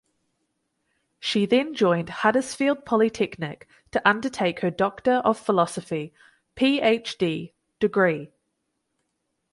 She 1.19 1.45
then 1.45 1.75
joined 1.75 2.09
Huddersfield 2.09 2.85
Polytechnic 2.87 3.67
to 3.91 4.01
undertake 4.03 4.61
her 4.61 4.71
Doctor 4.71 5.17
of 5.23 5.37
Philosophy 5.37 6.11
(PhD) 6.55 7.53
degree. 7.79 8.31